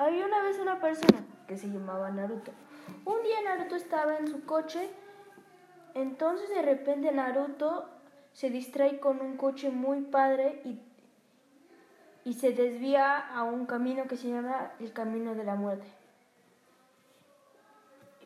Había 0.00 0.24
una 0.24 0.40
vez 0.40 0.58
una 0.58 0.80
persona 0.80 1.22
que 1.46 1.58
se 1.58 1.68
llamaba 1.68 2.10
Naruto. 2.10 2.52
Un 3.04 3.22
día 3.22 3.42
Naruto 3.44 3.76
estaba 3.76 4.16
en 4.16 4.28
su 4.28 4.46
coche, 4.46 4.88
entonces 5.92 6.48
de 6.48 6.62
repente 6.62 7.12
Naruto 7.12 7.86
se 8.32 8.48
distrae 8.48 8.98
con 8.98 9.20
un 9.20 9.36
coche 9.36 9.68
muy 9.68 10.00
padre 10.00 10.62
y, 10.64 10.80
y 12.24 12.32
se 12.32 12.52
desvía 12.52 13.18
a 13.18 13.42
un 13.42 13.66
camino 13.66 14.06
que 14.08 14.16
se 14.16 14.30
llama 14.30 14.72
el 14.80 14.90
Camino 14.94 15.34
de 15.34 15.44
la 15.44 15.54
Muerte. 15.54 15.86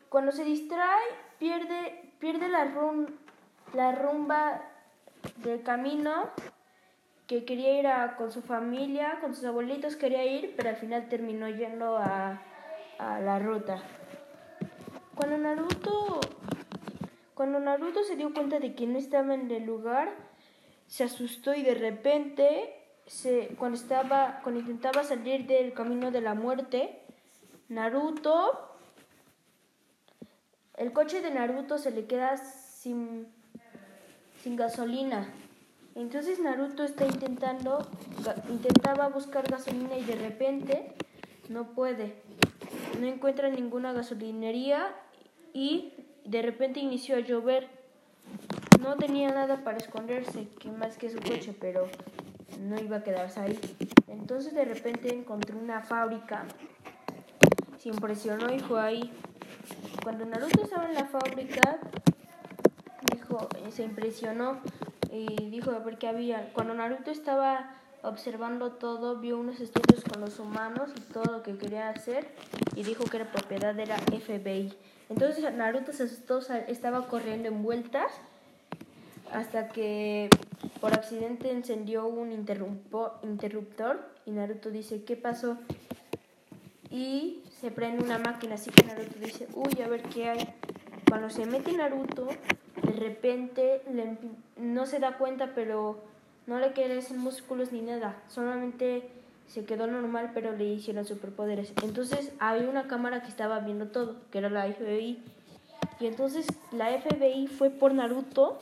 Cuando 0.07 0.31
se 0.31 0.45
distrae, 0.45 1.03
pierde, 1.39 2.09
pierde 2.19 2.47
la, 2.47 2.71
la 3.73 3.91
rumba 3.91 4.61
del 5.43 5.61
camino 5.61 6.29
que 7.27 7.45
quería 7.45 7.79
ir 7.79 7.87
a, 7.87 8.15
con 8.17 8.31
su 8.31 8.41
familia, 8.41 9.19
con 9.21 9.33
sus 9.33 9.45
abuelitos, 9.45 9.95
quería 9.95 10.25
ir, 10.25 10.53
pero 10.55 10.69
al 10.69 10.75
final 10.75 11.09
terminó 11.09 11.49
yendo 11.49 11.97
a, 11.97 12.41
a 12.99 13.19
la 13.19 13.39
ruta. 13.39 13.81
Cuando 15.15 15.37
Naruto, 15.37 16.19
cuando 17.33 17.59
Naruto 17.59 18.03
se 18.03 18.15
dio 18.15 18.33
cuenta 18.33 18.59
de 18.59 18.75
que 18.75 18.85
no 18.85 18.97
estaba 18.97 19.33
en 19.33 19.49
el 19.49 19.65
lugar, 19.65 20.13
se 20.87 21.03
asustó 21.03 21.53
y 21.53 21.63
de 21.63 21.73
repente, 21.73 22.75
se, 23.07 23.55
cuando, 23.57 23.77
estaba, 23.77 24.41
cuando 24.43 24.61
intentaba 24.61 25.03
salir 25.03 25.47
del 25.47 25.73
camino 25.73 26.11
de 26.11 26.21
la 26.21 26.33
muerte, 26.35 27.01
Naruto 27.69 28.65
el 30.77 30.91
coche 30.91 31.21
de 31.21 31.31
Naruto 31.31 31.77
se 31.77 31.91
le 31.91 32.05
queda 32.05 32.35
sin, 32.35 33.27
sin 34.43 34.57
gasolina. 34.57 35.27
Entonces 35.95 36.39
Naruto 36.39 36.83
está 36.83 37.05
intentando, 37.05 37.87
intentaba 38.49 39.07
buscar 39.07 39.49
gasolina 39.49 39.97
y 39.97 40.03
de 40.03 40.15
repente 40.15 40.91
no 41.47 41.73
puede. 41.73 42.15
No 42.99 43.07
encuentra 43.07 43.49
ninguna 43.49 43.93
gasolinería 43.93 44.93
y 45.53 45.93
de 46.25 46.41
repente 46.41 46.81
inició 46.81 47.15
a 47.15 47.21
llover. 47.21 47.69
No 48.81 48.97
tenía 48.97 49.29
nada 49.29 49.63
para 49.63 49.77
esconderse, 49.77 50.49
que 50.59 50.69
más 50.69 50.97
que 50.97 51.09
su 51.09 51.17
coche, 51.19 51.55
pero 51.59 51.87
no 52.59 52.77
iba 52.77 52.97
a 52.97 53.03
quedarse 53.03 53.39
ahí. 53.39 53.59
Entonces 54.07 54.53
de 54.53 54.65
repente 54.65 55.13
encontró 55.13 55.57
una 55.57 55.81
fábrica. 55.81 56.45
Se 57.79 57.87
impresionó 57.87 58.53
y 58.53 58.59
fue 58.59 58.81
ahí. 58.81 59.11
Cuando 60.03 60.25
Naruto 60.25 60.61
estaba 60.61 60.87
en 60.87 60.95
la 60.95 61.05
fábrica, 61.05 61.79
dijo, 63.13 63.47
se 63.71 63.83
impresionó 63.83 64.59
y 65.15 65.49
dijo 65.49 65.71
qué 65.99 66.07
había. 66.07 66.51
Cuando 66.53 66.73
Naruto 66.73 67.11
estaba 67.11 67.75
observando 68.03 68.73
todo, 68.73 69.19
vio 69.19 69.37
unos 69.39 69.59
estudios 69.59 70.03
con 70.03 70.21
los 70.21 70.39
humanos 70.39 70.91
y 70.95 71.01
todo 71.13 71.31
lo 71.31 71.43
que 71.43 71.57
quería 71.57 71.89
hacer 71.89 72.27
y 72.75 72.83
dijo 72.83 73.05
que 73.05 73.17
era 73.17 73.31
propiedad 73.31 73.73
de 73.73 73.87
la 73.87 73.97
FBI. 73.97 74.73
Entonces 75.09 75.53
Naruto 75.53 75.93
se 75.93 76.03
asustó, 76.03 76.39
estaba 76.67 77.07
corriendo 77.07 77.47
en 77.47 77.63
vueltas 77.63 78.11
hasta 79.31 79.69
que 79.69 80.29
por 80.81 80.93
accidente 80.93 81.51
encendió 81.51 82.05
un 82.07 82.31
interruptor 82.31 84.09
y 84.25 84.31
Naruto 84.31 84.69
dice, 84.69 85.03
¿qué 85.03 85.15
pasó? 85.15 85.57
Y 86.89 87.41
se 87.59 87.71
prende 87.71 88.03
una 88.03 88.19
máquina, 88.19 88.55
así 88.55 88.69
que 88.71 88.85
Naruto 88.85 89.19
dice, 89.19 89.47
uy, 89.53 89.81
a 89.81 89.87
ver 89.87 90.03
qué 90.03 90.29
hay. 90.29 90.53
Cuando 91.15 91.29
se 91.29 91.45
mete 91.45 91.71
Naruto, 91.71 92.27
de 92.83 92.91
repente 92.91 93.81
no 94.57 94.85
se 94.85 94.99
da 94.99 95.17
cuenta, 95.17 95.53
pero 95.55 96.03
no 96.45 96.59
le 96.59 96.73
crecen 96.73 97.19
músculos 97.19 97.71
ni 97.71 97.79
nada. 97.79 98.21
Solamente 98.27 99.07
se 99.47 99.63
quedó 99.63 99.87
normal, 99.87 100.31
pero 100.33 100.51
le 100.51 100.65
hicieron 100.65 101.05
superpoderes. 101.05 101.71
Entonces 101.83 102.33
había 102.39 102.69
una 102.69 102.89
cámara 102.89 103.21
que 103.21 103.29
estaba 103.29 103.61
viendo 103.61 103.87
todo, 103.87 104.17
que 104.29 104.39
era 104.39 104.49
la 104.49 104.69
FBI. 104.69 105.23
Y 106.01 106.07
entonces 106.07 106.47
la 106.73 106.89
FBI 106.89 107.47
fue 107.47 107.69
por 107.69 107.93
Naruto 107.93 108.59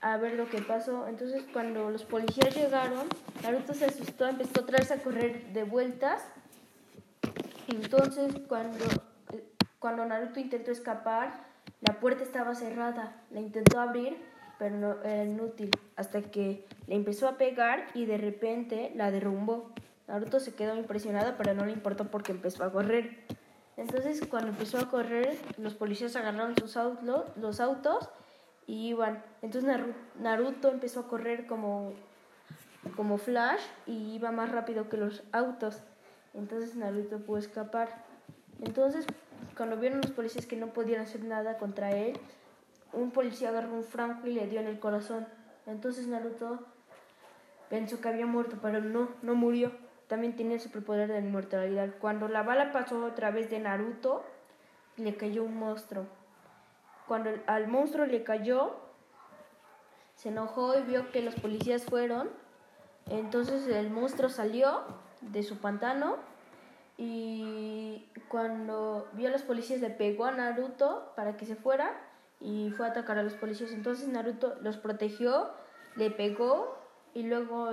a 0.00 0.16
ver 0.16 0.32
lo 0.32 0.50
que 0.50 0.60
pasó. 0.62 1.06
Entonces 1.06 1.44
cuando 1.52 1.90
los 1.90 2.02
policías 2.02 2.56
llegaron, 2.56 3.06
Naruto 3.44 3.72
se 3.72 3.84
asustó, 3.84 4.26
empezó 4.26 4.62
otra 4.62 4.78
vez 4.78 4.90
a 4.90 4.96
correr 4.96 5.52
de 5.52 5.62
vueltas 5.62 6.24
entonces, 7.70 8.34
cuando, 8.48 8.84
cuando 9.80 10.04
Naruto 10.04 10.38
intentó 10.38 10.70
escapar, 10.70 11.40
la 11.80 11.98
puerta 11.98 12.22
estaba 12.22 12.54
cerrada. 12.54 13.16
La 13.30 13.40
intentó 13.40 13.80
abrir, 13.80 14.16
pero 14.58 14.76
no, 14.76 15.02
era 15.02 15.24
inútil. 15.24 15.70
Hasta 15.96 16.22
que 16.22 16.66
le 16.86 16.94
empezó 16.94 17.26
a 17.26 17.38
pegar 17.38 17.86
y 17.94 18.04
de 18.04 18.18
repente 18.18 18.92
la 18.94 19.10
derrumbó. 19.10 19.72
Naruto 20.06 20.38
se 20.38 20.54
quedó 20.54 20.76
impresionado, 20.76 21.34
pero 21.38 21.54
no 21.54 21.64
le 21.64 21.72
importó 21.72 22.10
porque 22.10 22.32
empezó 22.32 22.62
a 22.62 22.72
correr. 22.72 23.24
Entonces, 23.78 24.20
cuando 24.28 24.50
empezó 24.50 24.78
a 24.78 24.90
correr, 24.90 25.38
los 25.56 25.74
policías 25.74 26.14
agarraron 26.14 26.54
sus 26.56 26.76
los 27.36 27.60
autos 27.60 28.10
y 28.66 28.88
iban. 28.88 29.22
Entonces, 29.40 29.80
Naruto 30.18 30.68
empezó 30.68 31.00
a 31.00 31.08
correr 31.08 31.46
como, 31.46 31.94
como 32.96 33.16
Flash 33.16 33.62
y 33.86 34.14
iba 34.14 34.30
más 34.30 34.52
rápido 34.52 34.90
que 34.90 34.98
los 34.98 35.22
autos. 35.32 35.82
Entonces 36.34 36.76
Naruto 36.76 37.18
pudo 37.20 37.38
escapar. 37.38 38.04
Entonces, 38.60 39.06
cuando 39.56 39.76
vieron 39.76 40.00
los 40.00 40.10
policías 40.10 40.46
que 40.46 40.56
no 40.56 40.68
podían 40.68 41.02
hacer 41.02 41.24
nada 41.24 41.58
contra 41.58 41.90
él, 41.92 42.18
un 42.92 43.10
policía 43.10 43.50
agarró 43.50 43.72
un 43.72 43.84
franco 43.84 44.26
y 44.26 44.32
le 44.32 44.46
dio 44.46 44.60
en 44.60 44.66
el 44.66 44.80
corazón. 44.80 45.26
Entonces 45.66 46.06
Naruto 46.06 46.60
pensó 47.68 48.00
que 48.00 48.08
había 48.08 48.26
muerto, 48.26 48.56
pero 48.60 48.80
no, 48.80 49.08
no 49.22 49.34
murió. 49.34 49.72
También 50.08 50.34
tiene 50.34 50.54
el 50.54 50.60
superpoder 50.60 51.08
de 51.08 51.20
inmortalidad. 51.20 51.90
Cuando 52.00 52.26
la 52.28 52.42
bala 52.42 52.72
pasó 52.72 53.04
otra 53.04 53.30
vez 53.30 53.48
de 53.48 53.60
Naruto, 53.60 54.24
le 54.96 55.16
cayó 55.16 55.44
un 55.44 55.56
monstruo. 55.56 56.06
Cuando 57.06 57.30
al 57.46 57.68
monstruo 57.68 58.06
le 58.06 58.24
cayó, 58.24 58.76
se 60.16 60.30
enojó 60.30 60.78
y 60.78 60.82
vio 60.82 61.10
que 61.12 61.22
los 61.22 61.34
policías 61.36 61.84
fueron. 61.84 62.28
Entonces 63.08 63.68
el 63.68 63.90
monstruo 63.90 64.28
salió 64.28 64.82
de 65.20 65.42
su 65.42 65.58
pantano 65.58 66.16
y 67.02 68.06
cuando 68.28 69.08
vio 69.14 69.28
a 69.28 69.30
los 69.32 69.40
policías 69.40 69.80
le 69.80 69.88
pegó 69.88 70.26
a 70.26 70.32
Naruto 70.32 71.14
para 71.16 71.38
que 71.38 71.46
se 71.46 71.56
fuera 71.56 71.98
y 72.40 72.70
fue 72.76 72.86
a 72.86 72.90
atacar 72.90 73.16
a 73.16 73.22
los 73.22 73.32
policías. 73.32 73.72
Entonces 73.72 74.06
Naruto 74.06 74.58
los 74.60 74.76
protegió, 74.76 75.48
le 75.96 76.10
pegó 76.10 76.76
y 77.14 77.22
luego 77.22 77.70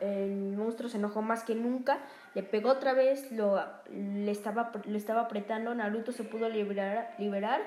el, 0.00 0.54
monstruo 0.54 0.90
se 0.90 0.98
enojó 0.98 1.22
más 1.22 1.44
que 1.44 1.54
nunca, 1.54 2.00
le 2.34 2.42
pegó 2.42 2.72
otra 2.72 2.92
vez, 2.92 3.32
lo, 3.32 3.58
le, 3.90 4.30
estaba, 4.30 4.70
le 4.84 4.98
estaba 4.98 5.22
apretando, 5.22 5.74
Naruto 5.74 6.12
se 6.12 6.22
pudo 6.22 6.50
liberar, 6.50 7.14
liberar 7.18 7.62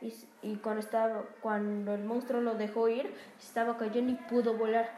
y, 0.00 0.14
y 0.42 0.54
cuando, 0.58 0.78
estaba, 0.78 1.24
cuando 1.40 1.94
el 1.94 2.04
monstruo 2.04 2.40
lo 2.40 2.54
dejó 2.54 2.88
ir, 2.88 3.12
estaba 3.40 3.76
cayendo 3.76 4.12
y 4.12 4.14
pudo 4.14 4.54
volar 4.54 4.88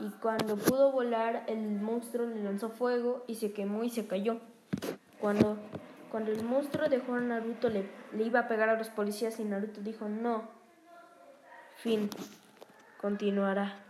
y 0.00 0.10
cuando 0.20 0.56
pudo 0.56 0.92
volar 0.92 1.44
el 1.46 1.80
monstruo 1.80 2.26
le 2.26 2.42
lanzó 2.42 2.70
fuego 2.70 3.24
y 3.26 3.34
se 3.36 3.52
quemó 3.52 3.84
y 3.84 3.90
se 3.90 4.06
cayó. 4.06 4.40
Cuando, 5.20 5.58
cuando 6.10 6.32
el 6.32 6.42
monstruo 6.42 6.88
dejó 6.88 7.14
a 7.14 7.20
Naruto 7.20 7.68
le, 7.68 7.86
le 8.12 8.24
iba 8.24 8.40
a 8.40 8.48
pegar 8.48 8.70
a 8.70 8.78
los 8.78 8.88
policías 8.88 9.38
y 9.38 9.44
Naruto 9.44 9.80
dijo 9.82 10.08
no. 10.08 10.48
Fin. 11.76 12.08
Continuará. 13.00 13.89